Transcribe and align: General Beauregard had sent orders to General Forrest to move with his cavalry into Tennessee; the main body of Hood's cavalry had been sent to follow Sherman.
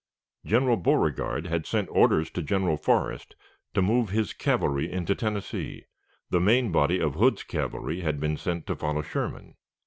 General 0.43 0.77
Beauregard 0.77 1.45
had 1.45 1.67
sent 1.67 1.87
orders 1.91 2.31
to 2.31 2.41
General 2.41 2.75
Forrest 2.75 3.35
to 3.75 3.83
move 3.83 4.07
with 4.07 4.15
his 4.15 4.33
cavalry 4.33 4.91
into 4.91 5.13
Tennessee; 5.13 5.85
the 6.31 6.39
main 6.41 6.71
body 6.71 6.99
of 6.99 7.13
Hood's 7.13 7.43
cavalry 7.43 7.99
had 8.01 8.19
been 8.19 8.35
sent 8.35 8.65
to 8.65 8.75
follow 8.75 9.03
Sherman. 9.03 9.57